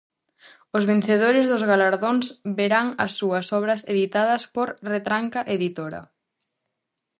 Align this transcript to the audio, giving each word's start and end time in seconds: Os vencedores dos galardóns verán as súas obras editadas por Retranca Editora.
Os 0.77 0.83
vencedores 0.91 1.45
dos 1.51 1.63
galardóns 1.71 2.25
verán 2.59 2.87
as 3.05 3.11
súas 3.19 3.47
obras 3.59 3.81
editadas 3.93 4.41
por 4.55 4.67
Retranca 4.93 5.41
Editora. 5.55 6.01